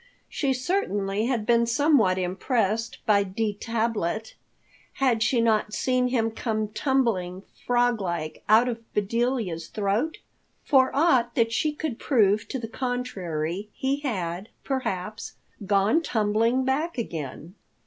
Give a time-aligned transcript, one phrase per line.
[0.29, 3.53] She certainly had been somewhat impressed by D.
[3.53, 4.33] Tablet.
[4.93, 10.17] Had she not seen him come tumbling, frog like, out of Bedelia's throat?
[10.65, 15.35] For aught that she could prove to the contrary, he had, perhaps,
[15.67, 17.53] gone tumbling back again.